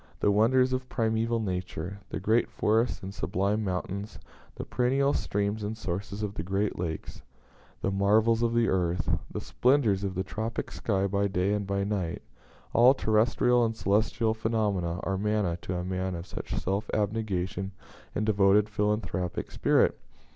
[0.19, 4.17] The wonders of primeval nature, the great forests and sublime mountains,
[4.55, 7.21] the perennial streams and sources of the great lakes,
[7.83, 11.83] the marvels of the earth, the splendors of the tropic sky by day and by
[11.83, 12.23] night
[12.73, 17.71] all terrestrial and celestial phenomena are manna to a man of such self abnegation
[18.15, 19.99] and devoted philanthropic spirit.